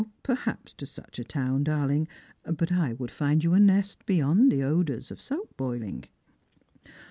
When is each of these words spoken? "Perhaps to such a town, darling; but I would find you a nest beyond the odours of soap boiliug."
"Perhaps 0.23 0.73
to 0.77 0.87
such 0.87 1.19
a 1.19 1.23
town, 1.23 1.63
darling; 1.63 2.07
but 2.43 2.71
I 2.71 2.93
would 2.93 3.11
find 3.11 3.43
you 3.43 3.53
a 3.53 3.59
nest 3.59 4.03
beyond 4.07 4.51
the 4.51 4.63
odours 4.63 5.11
of 5.11 5.21
soap 5.21 5.55
boiliug." 5.57 6.05